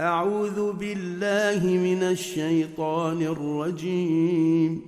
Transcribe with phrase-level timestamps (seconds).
[0.00, 4.82] أعوذ بالله من الشيطان الرجيم.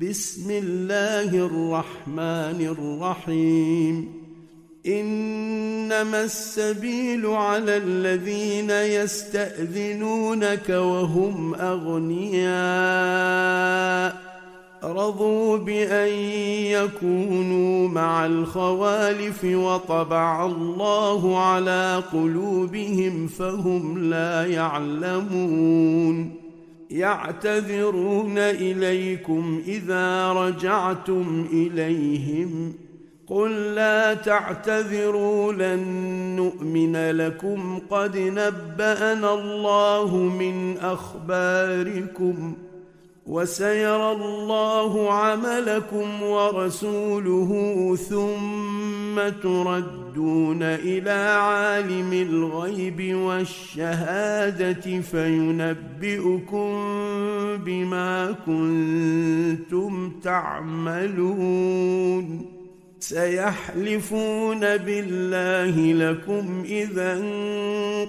[0.00, 4.12] بسم الله الرحمن الرحيم.
[4.86, 12.46] إنما السبيل على الذين يستأذنونك وهم أغنياء.
[14.86, 16.08] رضوا بأن
[16.64, 26.34] يكونوا مع الخوالف وطبع الله على قلوبهم فهم لا يعلمون.
[26.90, 32.72] يعتذرون إليكم إذا رجعتم إليهم.
[33.26, 35.80] قل لا تعتذروا لن
[36.36, 37.80] نؤمن لكم.
[37.90, 42.65] قد نبأنا الله من أخباركم ۖ.
[43.26, 47.50] وسيرى الله عملكم ورسوله
[48.08, 56.68] ثم تردون إلى عالم الغيب والشهادة فينبئكم
[57.64, 61.76] بما كنتم تعملون.
[63.08, 67.18] سيحلفون بالله لكم إذا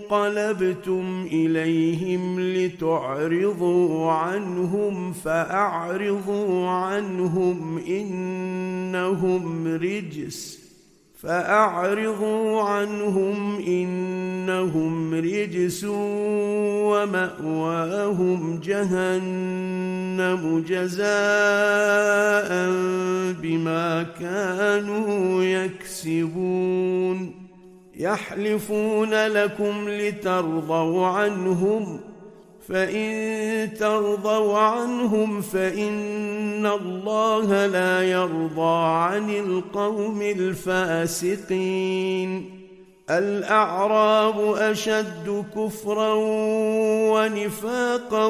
[0.09, 10.56] انقلبتم إليهم لتعرضوا عنهم فأعرضوا عنهم إنهم رجس
[11.17, 15.83] فأعرضوا عنهم إنهم رجس
[16.93, 21.07] ومأواهم جهنم جزاء
[23.41, 27.47] بما كانوا يكسبون.
[27.95, 31.99] يحلفون لكم لترضوا عنهم
[32.69, 41.47] فإن ترضوا عنهم فإن الله لا يرضى عن القوم الفاسقين.
[43.09, 46.13] الأعراب أشد كفرا
[47.13, 48.25] ونفاقا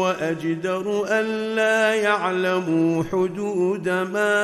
[0.00, 4.40] وأجدر الا يعلموا حدود ما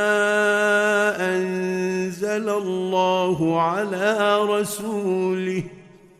[1.36, 5.62] أنزل الله على رسوله.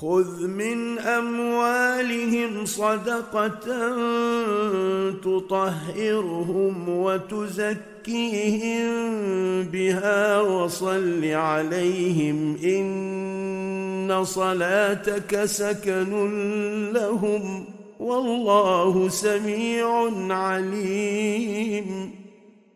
[0.00, 3.50] خذ من اموالهم صدقه
[5.10, 8.80] تطهرهم وتزكيهم
[9.62, 17.64] بها وصل عليهم ان صلاتك سكن لهم
[18.00, 22.19] والله سميع عليم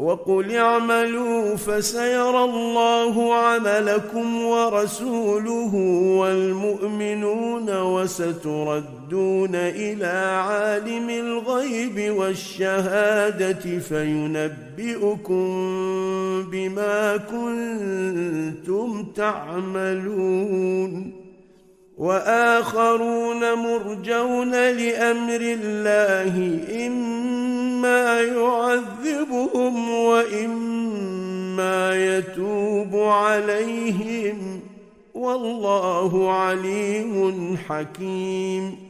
[0.00, 5.74] وقل اعملوا فسيرى الله عملكم ورسوله
[6.20, 15.44] والمؤمنون وستردون إلى عالم الغيب والشهادة فينبئكم
[16.50, 21.12] بما كنتم تعملون.
[22.00, 26.58] وآخرون مرجون لأمر الله
[27.80, 31.56] إما يعذبهم وإما
[32.16, 34.60] يتوب عليهم.
[35.14, 38.89] والله عليم حكيم.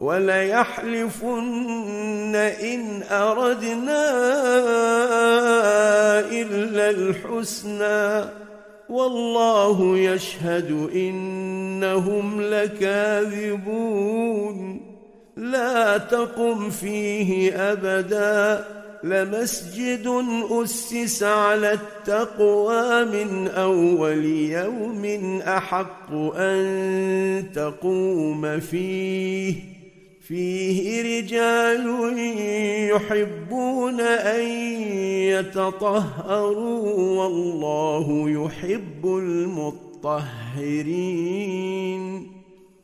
[0.00, 1.36] وليحلفن
[2.34, 4.04] إن أردنا
[6.20, 8.30] إلا الحسنى
[8.88, 13.76] والله يشهد إنهم لكاذبون.
[15.36, 18.64] لا تقم فيه أبدا.
[19.04, 25.04] لمسجد أسس على التقوى من أول يوم
[25.46, 29.75] أحق أن تقوم فيه.
[30.28, 31.86] فيه رجال
[32.90, 34.42] يحبون أن
[35.30, 36.82] يتطهروا
[37.22, 40.36] والله يحب المطهرين.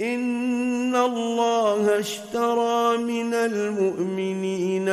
[0.00, 4.88] ان الله اشترى من المؤمنين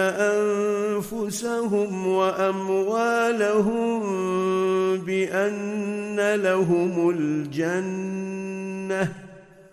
[1.05, 4.01] انفسهم واموالهم
[4.97, 8.45] بان لهم الجنه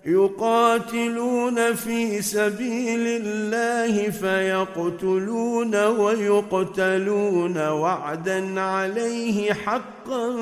[0.07, 10.37] يقاتلون في سبيل الله فيقتلون ويقتلون وعدا عليه حقا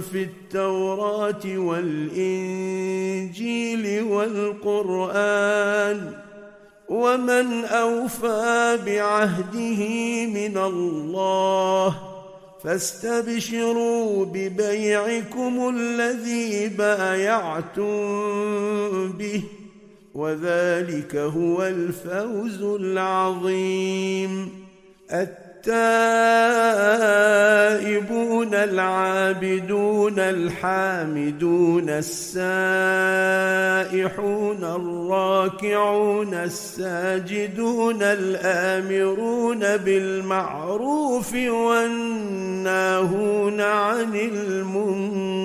[0.00, 2.82] في التوراة والإنجيل
[4.02, 6.12] والقرآن.
[6.88, 9.80] ومن أوفى بعهده
[10.26, 12.13] من الله
[12.64, 17.92] فاستبشروا ببيعكم الذي بايعتم
[19.12, 19.42] به
[20.14, 24.50] وذلك هو الفوز العظيم.
[27.24, 32.64] التائبون العابدون الحامدون السائحون
[34.64, 42.80] الراكعون الساجدون الآمرون بالمعروف والناهون
[43.60, 45.44] عن المنكر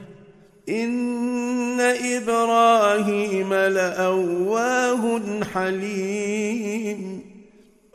[0.69, 5.19] إن إبراهيم لأواه
[5.53, 7.21] حليم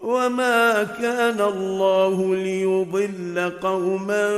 [0.03, 4.29] وما كان الله ليضل قوما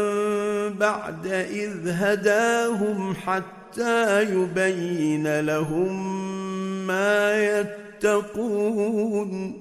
[0.68, 6.16] بعد إذ هداهم حتى يبين لهم
[6.86, 7.44] ما
[8.00, 9.52] يتقون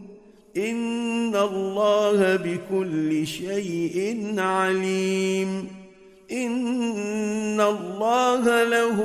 [0.57, 5.76] إن الله بكل شيء عليم
[6.31, 9.03] ان الله له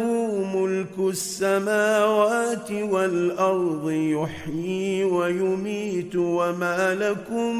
[0.55, 7.57] ملك السماوات والارض يحيي ويميت وما لكم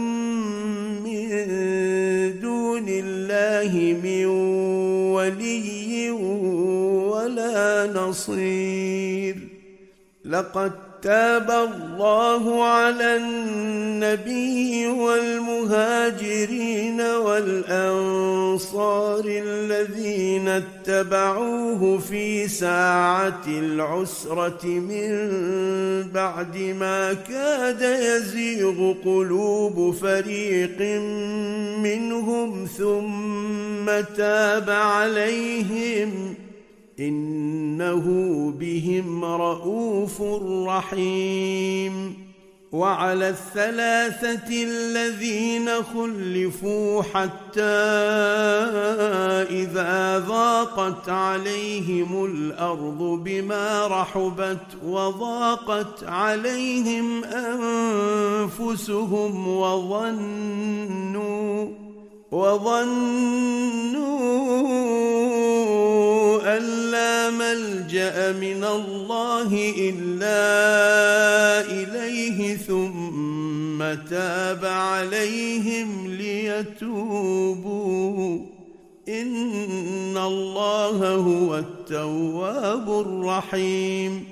[1.05, 1.29] من
[2.41, 4.27] دون الله من
[5.15, 9.37] ولي ولا نصير.
[10.25, 16.21] لقد تاب الله على النبي والمهاجرين
[17.01, 18.23] والأنصار
[19.27, 25.13] الذين اتبعوه في ساعة العسرة من
[26.15, 30.81] بعد ما كاد يزيغ قلوب فريق
[31.83, 36.35] منهم ثم تاب عليهم
[37.09, 38.07] إنه
[38.59, 40.23] بهم رءوف
[40.67, 42.23] رحيم.
[42.73, 47.61] وعلى الثلاثة الذين خلفوا حتى
[49.51, 57.25] إذا ضاقت عليهم الأرض بما رحبت وضاقت عليهم
[58.45, 60.23] أنفسهم وظنوا
[62.33, 64.13] وظنوا
[66.57, 70.41] أن لا ملجأ من الله إلا
[71.71, 73.79] إليه ثم
[74.11, 77.33] تاب عليهم ليتوبوا.
[79.09, 84.32] إن الله هو التواب الرحيم.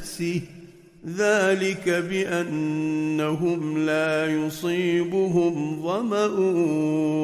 [1.07, 6.25] ذلك بأنهم لا يصيبهم ظمأ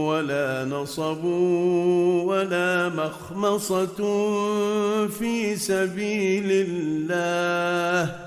[0.10, 1.24] ولا نصب
[2.25, 3.98] ولا مخمصة
[5.08, 8.26] في سبيل الله.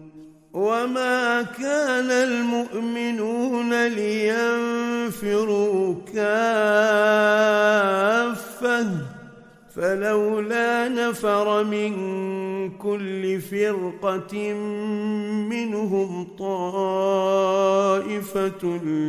[0.53, 5.45] وما كان المؤمنون لينفروا
[6.13, 7.51] كافه
[9.75, 11.91] فلولا نفر من
[12.69, 14.53] كل فرقة
[15.49, 17.41] منهم طائفة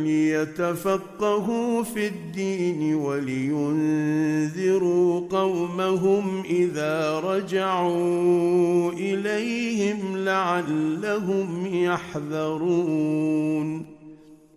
[0.05, 4.33] ليتفقهوا في الدين ولينذروا
[5.29, 13.13] قومهم إذا رجعوا إليهم لعلهم يحذرون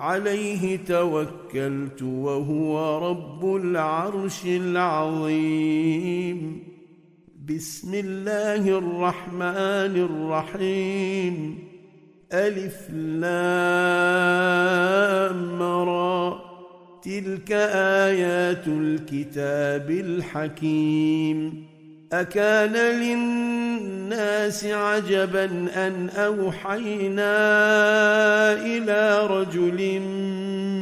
[0.00, 6.62] عليه توكلت وهو رب العرش العظيم.
[7.48, 11.58] بسم الله الرحمن الرحيم.
[12.32, 13.92] ألف لام
[15.62, 16.40] را.
[17.02, 21.66] تلك آيات الكتاب الحكيم.
[22.12, 25.44] أكان للناس عجبا
[25.74, 27.32] أن أوحينا
[28.62, 30.00] إلى رجل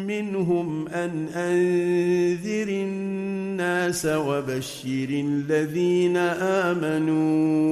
[0.07, 6.17] منهم أن أنذر الناس وبشر الذين
[6.67, 7.69] آمنوا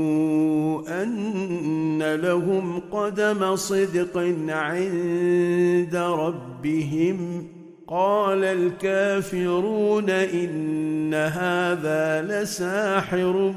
[1.02, 7.55] أن لهم قدم صدق عند ربهم
[7.88, 13.54] قال الكافرون إن هذا لساحر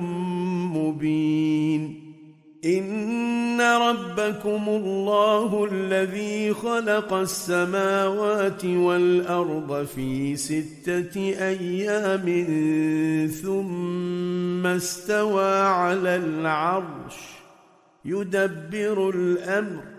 [0.74, 2.10] مبين.
[2.66, 12.48] إن ربكم الله الذي خلق السماوات والأرض في ستة أيام
[13.28, 17.16] ثم استوى على العرش
[18.06, 19.99] يدبر الأمر.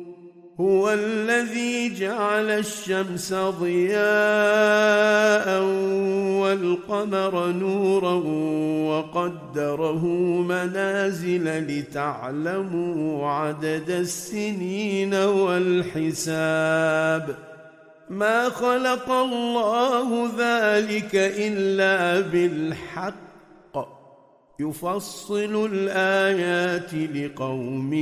[0.61, 4.01] هو الذي جعل الشمس ضياء
[6.41, 8.13] والقمر نورا
[8.89, 10.05] وقدره
[10.47, 16.55] منازل لتعلموا عدد السنين والحساب.
[18.09, 23.30] ما خلق الله ذلك إلا بالحق.
[24.69, 27.93] يفصل الآيات لقوم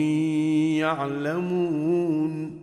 [0.82, 2.60] يعلمون.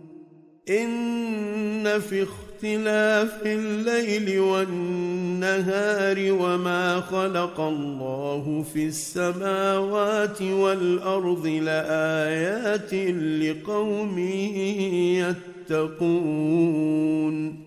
[0.69, 12.93] إن في اختلاف الليل والنهار وما خلق الله في السماوات والأرض لآيات
[13.43, 14.19] لقوم
[15.69, 17.66] يتقون.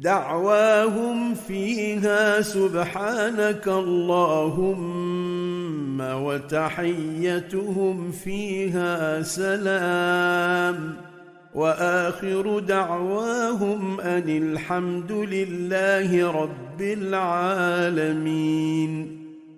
[0.00, 10.96] دعواهم فيها سبحانك اللهم وتحيتهم فيها سلام.
[11.54, 18.46] وآخر دعواهم أن الحمد لله رب العالمين.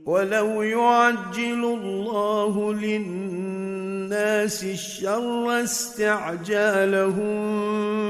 [0.07, 7.38] ولو يعجل الله للناس الشر استعجالهم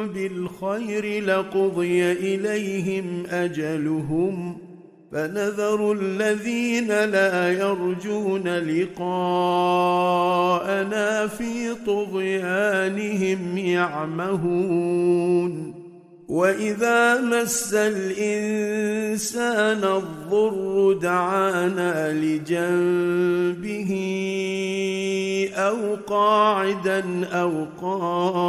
[0.09, 4.59] بالخير لقضي إليهم أجلهم
[5.13, 9.49] فنذر الذين لا يرجون لقاءنا
[11.27, 15.09] في طغيانهم يعمهون
[16.29, 19.23] واذا مس الانسان
[19.85, 23.93] الضر دعانا لجنبه
[25.55, 28.49] أو قاعدا أو قائما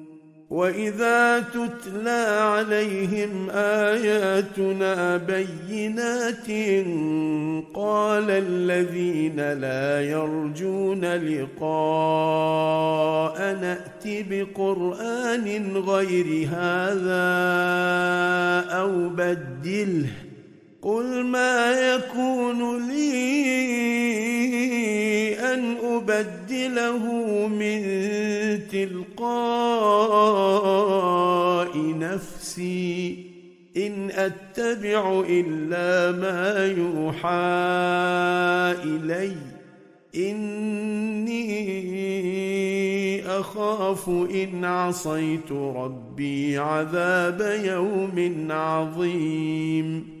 [0.51, 6.47] واذا تتلى عليهم اياتنا بينات
[7.73, 11.61] قال الذين لا يرجون لقاء
[13.61, 17.31] نات بقران غير هذا
[18.69, 20.09] أو بدله
[20.81, 23.21] قل ما يكون لي
[25.53, 26.40] ان ابدله
[27.47, 27.81] من
[28.71, 29.27] تلقاء
[31.97, 33.31] نفسي.
[33.77, 37.29] إن أتبع إلا ما يوحى
[38.83, 39.35] إلي.
[40.15, 41.51] إني
[43.25, 50.20] أخاف إن عصيت ربي عذاب يوم عظيم.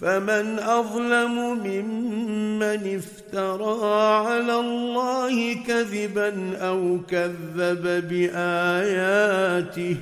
[0.00, 3.86] فمن أظلم ممن افترى
[4.26, 9.96] على الله كذبا أو كذب بآياته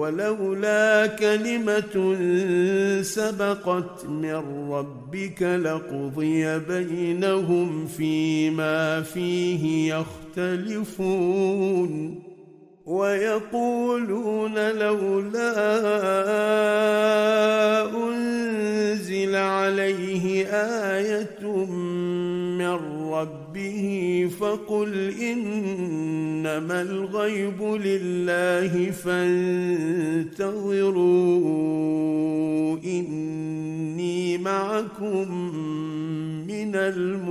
[0.00, 2.16] ولولا كلمة
[3.02, 9.94] سبقت من ربك لقضي بينهم فيما فيه
[10.36, 12.22] يختلفون
[12.86, 15.52] ويقولون لولا
[17.94, 20.46] أنزل عليه
[20.96, 21.46] آية
[22.58, 22.78] من
[23.50, 30.38] ربه فقل إنما الغيب لله فانتظروا
[32.84, 35.32] إني معكم
[36.46, 37.30] من المنتظرين.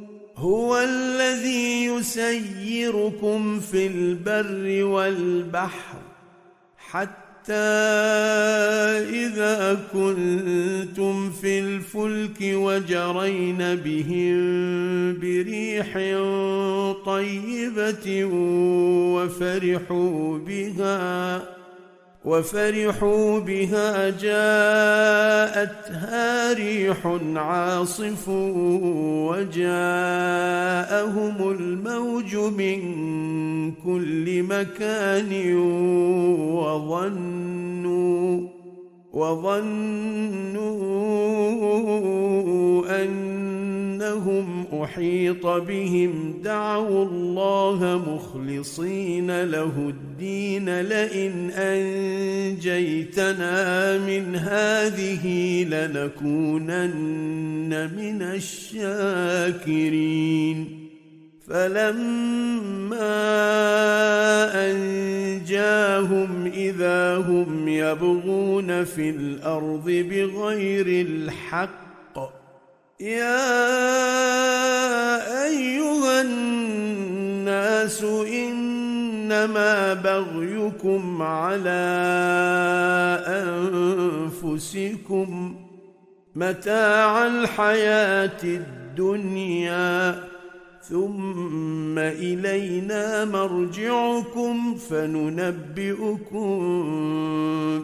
[0.41, 5.97] هو الذي يسيركم في البر والبحر
[6.77, 7.53] حتى
[9.09, 14.39] إذا كنتم في الفلك وجرين بهم
[15.19, 15.93] بريح
[17.05, 18.25] طيبة
[19.15, 21.60] وفرحوا بها
[22.25, 25.73] وفرحوا بها جاءتها
[26.53, 28.29] ريح عاصف
[29.29, 29.91] وجاءهم
[31.51, 32.81] الموج من
[33.71, 35.55] كل مكان
[36.53, 38.47] وظنوا
[39.13, 40.71] وظنوا
[44.21, 53.07] انهم احيط بهم دعوا الله مخلصين له الدين لئن انجيتنا
[53.97, 56.89] من هذه لنكونن
[57.97, 59.87] من الشاكرين
[61.47, 63.01] فلما
[64.71, 71.90] انجاهم اذا هم يبغون في الأرض بغير الحق
[73.01, 73.41] يا
[75.45, 81.81] أيها الناس إنما بغيكم على
[84.31, 85.55] أنفسكم
[86.35, 90.23] متاع الحياة الدنيا
[90.81, 96.59] ثم إلينا مرجعكم فننبئكم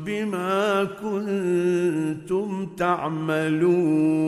[0.06, 4.28] بما كنتم تعملون.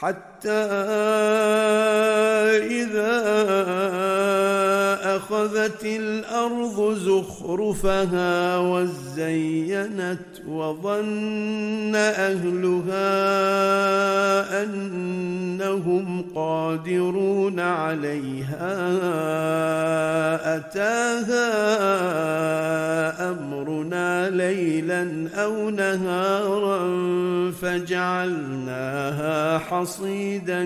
[0.00, 0.50] حتى
[2.82, 3.14] إذا
[5.16, 13.04] أخذت الأرض زخرفها وزينت وظن أهلها
[14.62, 18.74] أنهم قادرون عليها
[20.56, 21.44] أتاها
[23.30, 26.80] أمرنا ليلا أو نهارا
[27.50, 30.64] فجعلناها حصيدا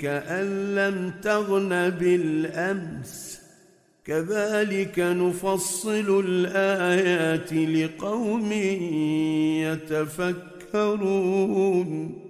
[0.00, 3.40] كأن لم تغن بالأمس.
[4.04, 8.52] كذلك نفصل الآيات لقوم
[10.72, 12.29] يتفكرون.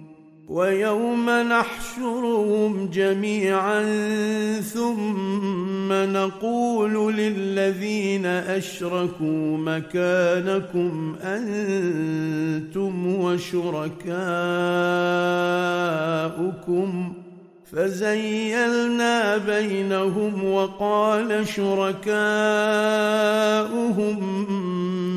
[0.51, 3.81] ويوم نحشرهم جميعا
[4.61, 14.01] ثم نقول للذين أشركوا مكانكم أنتم وشركاؤكم.
[17.71, 22.03] فزيلنا بينهم وقال شركاؤهم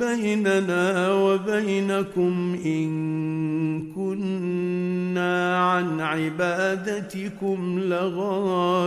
[0.00, 2.90] بيننا وبينكم إن
[3.92, 8.86] كنا عن عبادتكم لغافلين.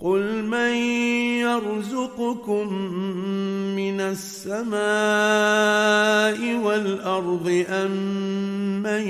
[0.00, 0.74] قل من
[1.40, 2.72] يرزقكم
[3.76, 4.76] من السماء
[6.64, 9.08] والارض ام من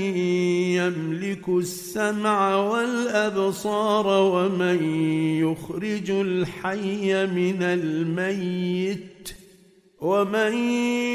[0.78, 4.84] يملك السمع والابصار ومن
[5.42, 9.35] يخرج الحي من الميت
[10.00, 10.54] ومن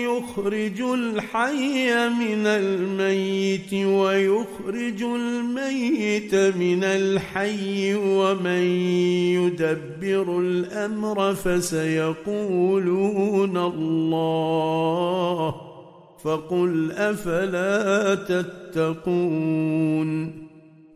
[0.09, 8.63] يخرج الحي من الميت ويخرج الميت من الحي ومن
[9.37, 12.77] يدبر الامر فسيقولون
[13.57, 15.55] الله
[16.23, 19.61] فقل افلا تتقون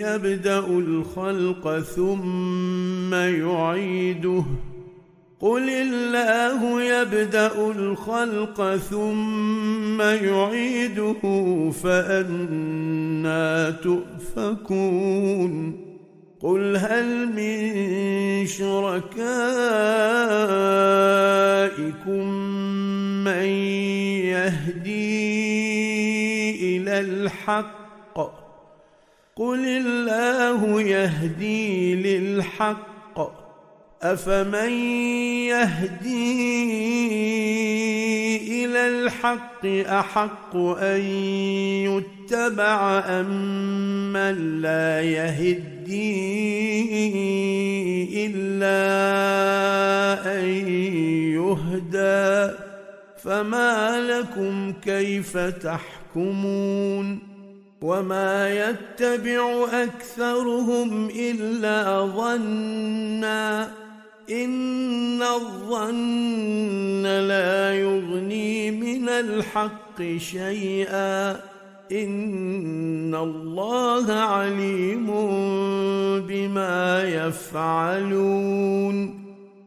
[0.00, 4.44] يبدأ الخلق ثم يعيده
[5.40, 11.22] قل الله يبدأ الخلق ثم يعيده
[11.82, 15.14] فانى تؤفكون
[16.44, 19.04] قل هل من شركائكم
[23.24, 23.46] من
[24.28, 25.06] يهدي
[26.76, 28.18] إلى الحق؟
[29.36, 32.93] قل الله يهدي للحق
[34.04, 34.72] أفمن
[35.48, 36.34] يهدي
[38.64, 41.00] إلى الحق أحق أن
[41.88, 46.04] يتبع أم من لا يهدي
[48.26, 48.80] إلا
[50.40, 50.68] أن
[51.32, 52.54] يهدى
[53.22, 57.18] فما لكم كيف تحكمون
[57.82, 63.83] وما يتبع أكثرهم إلا ظنّا
[64.30, 71.40] ان الظن لا يغني من الحق شيئا
[71.92, 75.06] ان الله عليم
[76.28, 78.44] بما يفعلون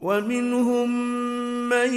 [0.00, 0.90] ومنهم
[1.68, 1.94] من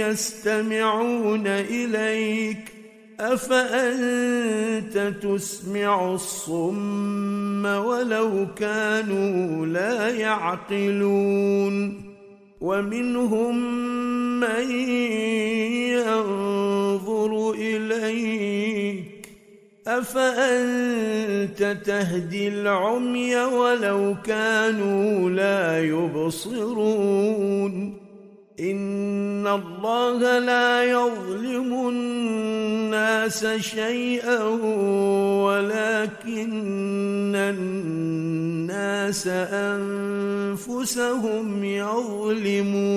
[0.00, 2.72] يستمعون إليك
[3.20, 12.06] أفأنت تسمع الصم ولو كانوا لا يعقلون؟
[12.60, 13.56] ومنهم
[14.40, 14.70] من
[15.96, 19.15] ينظر إليك
[19.86, 27.36] أفأنت تهدي العمي ولو كانوا لا يبصرون؟
[28.60, 34.42] إن الله لا يظلم الناس شيئا
[35.44, 39.26] ولكن الناس
[40.56, 42.96] أنفسهم يظلمون.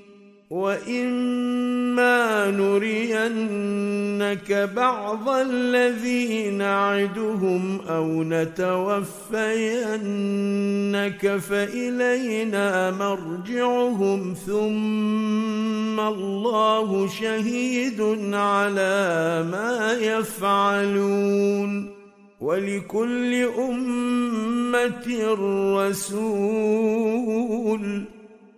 [0.51, 9.37] واما نرينك بعض الذي نعدهم أو نتوفينك
[11.37, 18.01] فالينا مرجعهم ثم الله شهيد
[18.33, 21.91] على ما يفعلون
[22.41, 25.35] ولكل امه
[25.79, 27.01] رسول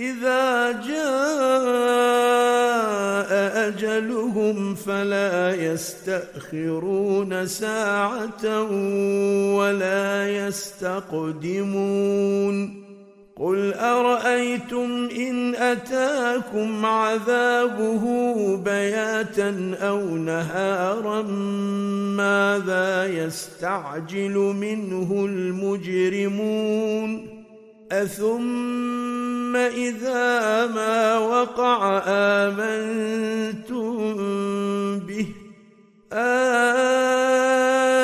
[0.00, 2.10] إذا جاء
[3.68, 8.62] أجلهم فلا يستأخرون ساعة
[9.56, 12.00] ولا يستقدمون
[13.36, 18.04] قل أرأيتم إن أتاكم عذابه
[18.56, 21.22] بياتا أو نهارا
[22.16, 26.60] ماذا يستعجل منه المجرمون
[27.92, 33.96] أثم إذا ما وقع آمنتم
[34.98, 35.26] به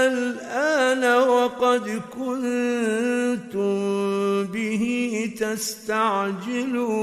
[0.09, 3.77] الآن وقد كنتم
[4.45, 6.97] به تستعجلون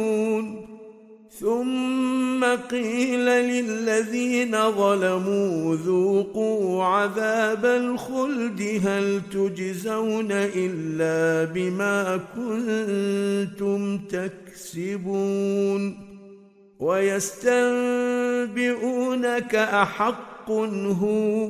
[1.39, 15.97] ثم قيل للذين ظلموا ذوقوا عذاب الخلد هل تجزون إلا بما كنتم تكسبون
[16.79, 17.55] ويستنبئونك
[19.55, 21.49] أحق هو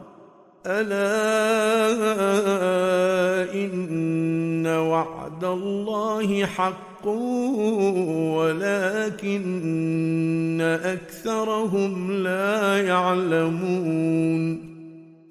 [0.65, 1.13] ألا
[3.53, 7.07] إن وعد الله حق
[8.37, 9.41] ولكن
[10.83, 14.71] أكثرهم لا يعلمون.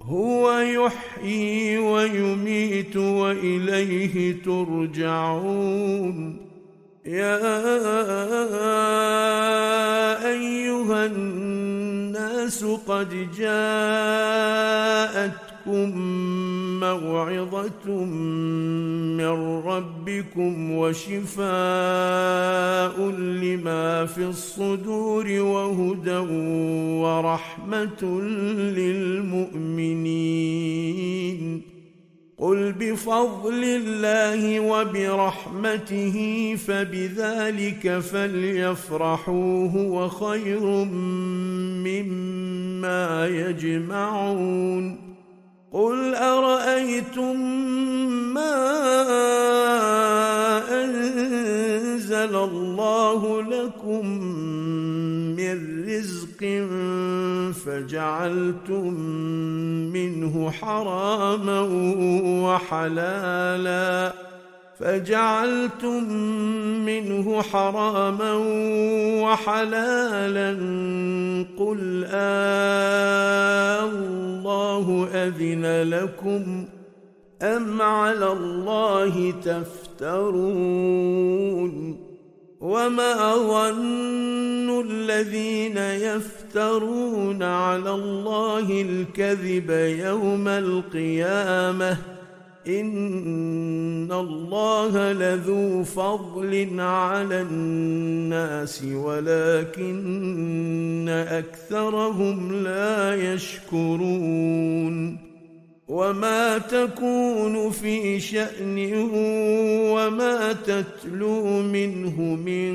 [0.03, 6.37] هو يحيي ويميت وإليه ترجعون.
[7.05, 7.37] يا
[10.29, 14.61] أيها الناس قد جاءتكم
[16.79, 17.89] موعظة
[19.17, 21.45] من ربكم وشفاء
[23.09, 26.17] لما في الصدور وهدى
[27.01, 28.03] ورحمة
[28.77, 29.71] للمؤمنين.
[32.41, 36.15] قل بفضل الله وبرحمته
[36.67, 40.59] فبذلك فليفرحوا هو خير
[41.85, 45.10] مما يجمعون
[45.73, 47.39] قل أرأيتم
[48.33, 48.55] ما
[50.83, 54.07] أنزل الله لكم
[55.35, 56.41] من رزق
[57.65, 58.93] فجعلتم
[59.93, 61.61] منه حراما
[62.43, 64.30] وحلالا
[64.81, 66.13] فجعلتم
[66.85, 68.33] منه حراما
[69.23, 70.51] وحلالا
[71.57, 76.65] قل آه الله أذن لكم
[77.41, 80.91] أم على الله تفترون
[82.61, 89.69] وما ظن الذين يفترون على الله الكذب
[90.05, 91.97] يوم القيامة
[92.67, 99.89] ان الله لذو فضل على الناس ولكن
[101.09, 105.30] اكثرهم لا يشكرون
[105.87, 108.93] وما تكون في شأن
[109.91, 112.73] وما تتلو منه من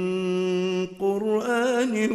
[0.87, 2.11] قرآن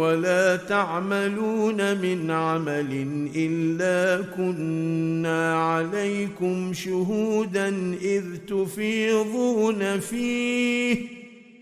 [0.00, 3.06] ولا تعملون من عمل
[3.36, 7.68] إلا كنا عليكم شهودا
[8.02, 11.23] إذ تفيضون فيه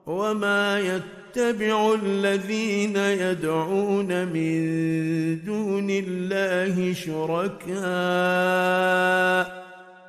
[0.06, 4.64] وما يتبع الذين يدعون من
[5.44, 7.84] دون الله شركاء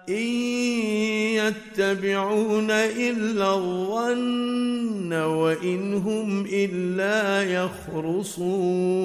[0.09, 1.14] إن
[1.47, 8.95] يتبعون إلا الظن وإن هم إلا يخرصون.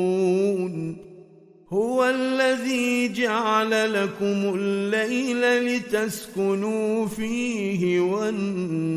[1.70, 8.88] هو الذي جعل لكم الليل لتسكنوا فيه والنهار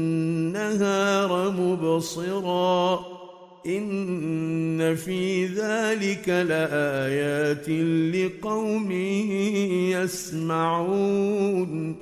[1.51, 3.05] مبصرا.
[3.67, 7.69] إن في ذلك لآيات
[8.15, 8.91] لقوم
[10.51, 11.95] يسمعون.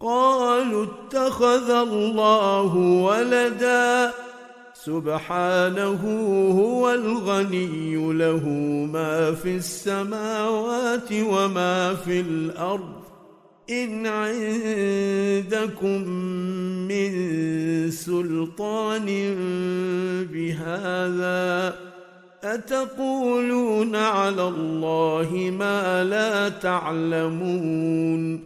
[0.00, 4.10] قالوا اتخذ الله ولدا
[4.74, 6.02] سبحانه
[6.60, 8.48] هو الغني له
[8.92, 13.06] ما في السماوات وما في الأرض.
[13.70, 14.48] إن عندكم
[16.88, 17.10] من
[17.90, 19.06] سلطان
[20.32, 21.76] بهذا
[22.44, 28.45] أتقولون على الله ما لا تعلمون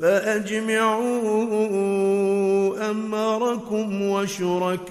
[0.00, 1.80] فأجمعوا
[2.90, 4.90] أمركم وشركاءكم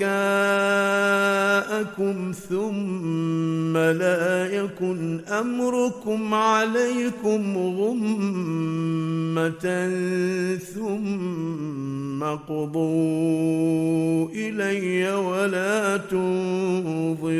[2.49, 9.60] ثم لا يكن أمركم عليكم غمة
[10.76, 17.39] ثم قضوا إلي ولا تنظرون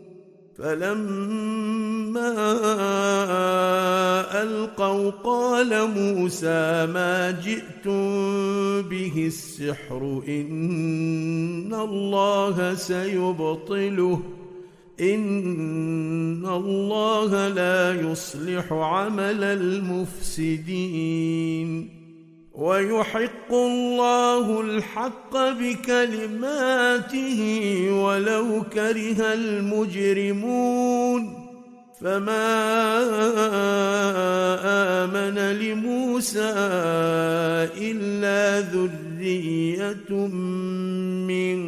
[0.61, 2.33] فلما
[4.43, 8.01] ألقوا قال موسى ما جئتم
[8.81, 14.21] به السحر إن الله سيبطله
[15.01, 20.81] إن الله لا يصلح عمل المفسدين
[22.61, 27.39] ويحق الله الحق بكلماته
[27.91, 31.40] ولو كره المجرمون
[32.01, 33.03] فما
[35.03, 36.53] امن لموسى
[37.77, 40.27] الا ذريه
[41.27, 41.61] من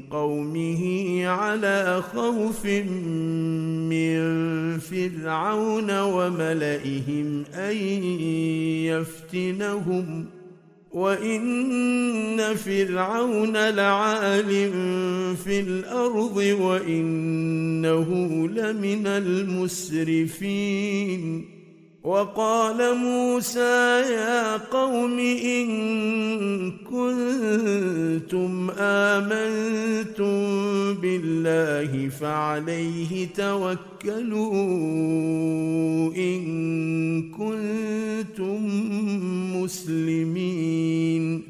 [0.00, 0.82] قومه
[1.26, 2.66] على خوف
[3.86, 4.18] من
[4.78, 7.76] فرعون وملئهم ان
[8.90, 10.26] يفتنهم
[10.90, 14.50] وان فرعون لعال
[15.36, 18.08] في الأرض وانه
[18.48, 20.80] لمن المسرفين
[22.04, 25.68] وقال موسى يا قوم إن
[26.90, 30.34] كنتم آمنتم
[30.94, 34.54] بالله فعليه توكلوا
[36.16, 36.42] إن
[37.30, 38.66] كنتم
[39.62, 41.49] مسلمين.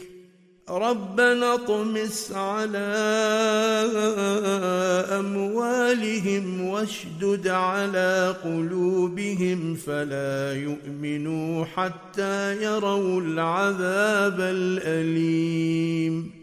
[0.71, 2.77] ربنا اطمس على
[5.19, 16.40] أموالهم واشدد على قلوبهم فلا يؤمنوا حتى يروا العذاب الأليم.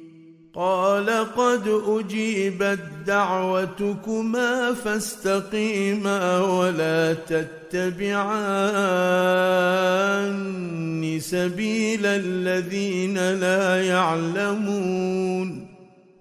[0.59, 8.29] قال قد أجيبت دعوتكما فاستقيما ولا تتبعان
[11.21, 15.68] سبيل الذين لا يعلمون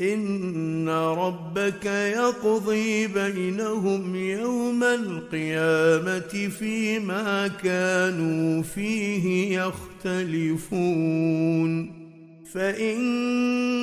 [0.00, 9.58] ان ربك يقضي بينهم يوم القيامه فيما كانوا فيه
[10.04, 10.82] يختلفون
[12.54, 12.96] فإن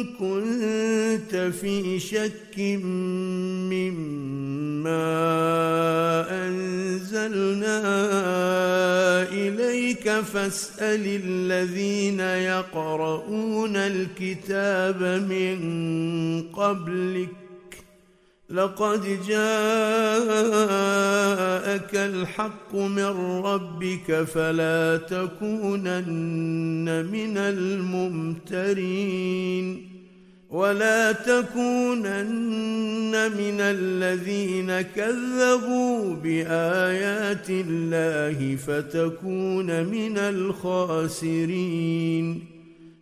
[0.04, 2.60] كنت في شك
[3.70, 4.08] مما
[6.48, 7.82] أنزلنا
[9.32, 15.60] إليك فاسأل الذين يقرؤون الكتاب من
[16.54, 17.49] قبلك
[18.50, 19.40] لقد جاءك
[21.96, 27.38] الحق من ربك فلا تكونن من
[28.58, 29.90] الممترين
[30.50, 32.12] ولا تكونن
[33.32, 41.80] من الذين كذبوا بآيات الله فتكون من الخاسرين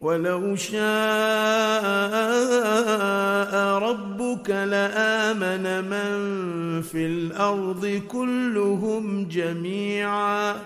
[0.00, 0.76] ولو شاء
[3.78, 10.56] ربك لآمن من في الأرض كلهم جميعا.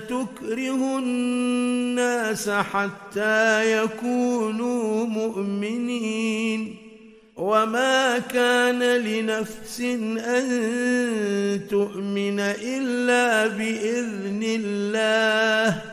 [0.10, 6.76] تكره الناس حتى يكونوا مؤمنين؟
[7.36, 9.82] وما كان لنفس
[10.20, 10.48] أن
[11.70, 15.93] تؤمن إلا بإذن الله.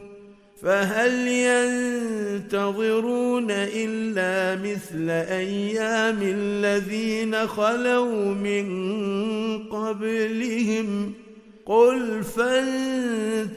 [0.63, 8.67] فهل ينتظرون إلا مثل أيام الذين خلوا من
[9.67, 11.13] قبلهم؟
[11.65, 13.55] قل فانتظروا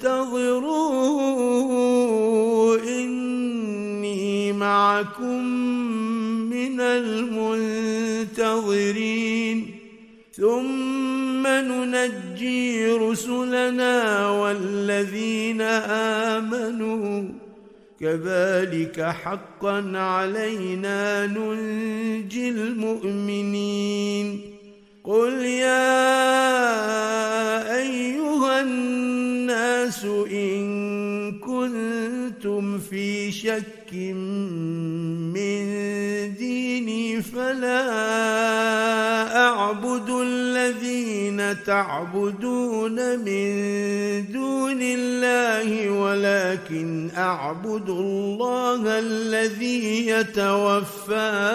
[2.78, 5.44] إني معكم
[6.50, 8.14] من المنتظرين.
[10.36, 15.60] ثم ننجي رسلنا والذين
[16.30, 17.28] آمنوا.
[18.00, 24.53] كذلك حقا علينا ننجي المؤمنين.
[25.04, 25.84] قل يا
[27.76, 30.64] ايها الناس ان
[31.38, 33.92] كنتم في شك
[35.34, 35.64] من
[36.34, 37.86] ديني فلا
[39.48, 43.52] اعبد الذين تعبدون من
[44.32, 51.54] دون الله ولكن اعبد الله الذي يتوفاكم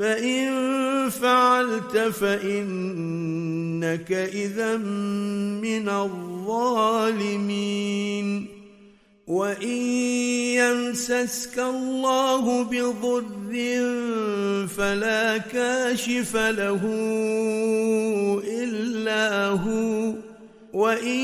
[0.00, 0.48] فإن
[1.10, 8.46] فعلت فإنك إذا من الظالمين.
[9.26, 9.82] وإن
[10.56, 13.52] يمسسك الله بضر
[14.66, 16.80] فلا كاشف له
[18.48, 20.12] إلا هو.
[20.72, 21.18] وإن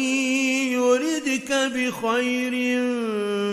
[0.73, 2.83] يردك بخير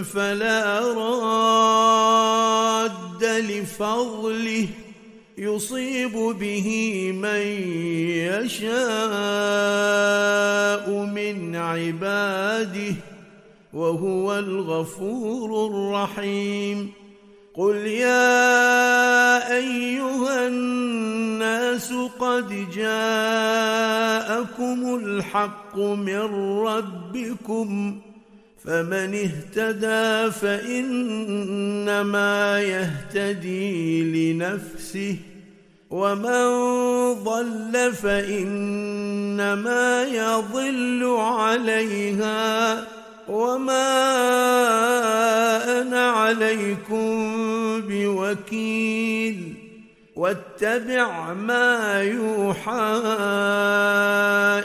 [0.03, 4.67] فلا راد لفضله.
[5.37, 6.67] يصيب به
[7.11, 7.41] من
[8.29, 8.73] يشاء
[11.05, 12.95] من عباده
[13.73, 16.91] وهو الغفور الرحيم.
[17.53, 23.75] قل يا أيها الناس قد جاءكم
[24.95, 26.25] الحق من
[26.65, 27.99] ربكم
[28.65, 34.03] فمن اهتدى فإنما يهتدي
[34.33, 35.17] لنفسه
[35.89, 36.43] ومن
[37.13, 42.87] ضل فإنما يضل عليها.
[43.27, 43.91] وما
[45.81, 47.31] أنا عليكم
[47.81, 49.62] بوكيل.
[50.15, 53.01] واتبع ما يوحى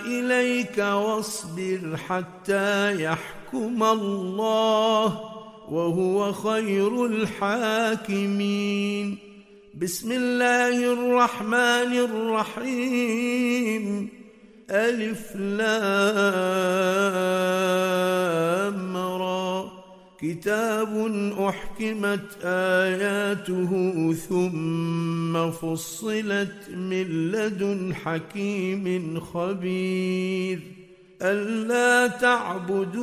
[0.06, 5.20] إليك واصبر حتى يحكم الله
[5.68, 9.18] وهو خير الحاكمين.
[9.74, 11.92] بسم الله الرحمن
[12.56, 14.08] الرحيم.
[14.70, 15.66] ألف لام
[18.96, 19.67] را.
[20.20, 20.92] كتاب
[21.38, 23.70] أحكمت آياته
[24.28, 30.60] ثم فصلت من لدن حكيم خبير.
[31.22, 33.02] ألا تعبدوا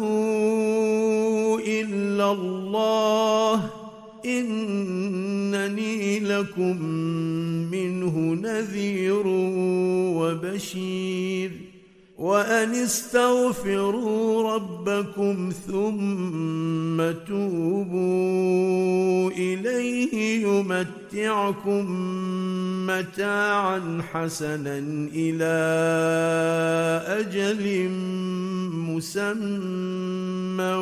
[1.59, 3.69] إلا الله
[4.25, 6.81] إنني لكم
[7.71, 9.27] منه نذير
[10.17, 11.51] وبشير.
[12.17, 18.51] وأن استغفروا ربكم ثم توبوا
[19.31, 21.85] إليه يمتعكم
[22.87, 24.77] متاعا حسنا
[25.15, 25.55] إلى
[27.19, 27.89] أجل
[28.95, 30.73] مسمى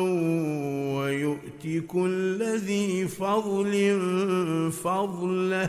[0.96, 3.92] ويؤتي كل ذي فضل
[4.84, 5.68] فضله